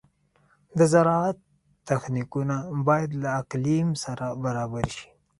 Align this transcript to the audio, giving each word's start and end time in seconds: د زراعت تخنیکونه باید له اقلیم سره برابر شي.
د 0.77 0.79
زراعت 0.93 1.37
تخنیکونه 1.89 2.55
باید 2.87 3.09
له 3.23 3.29
اقلیم 3.41 3.87
سره 4.03 4.25
برابر 4.43 4.85
شي. 4.95 5.07